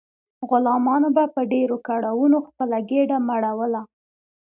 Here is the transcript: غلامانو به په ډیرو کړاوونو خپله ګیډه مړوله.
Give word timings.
غلامانو 0.49 1.09
به 1.15 1.23
په 1.35 1.41
ډیرو 1.53 1.77
کړاوونو 1.87 2.37
خپله 2.47 2.77
ګیډه 2.91 3.17
مړوله. 3.27 3.81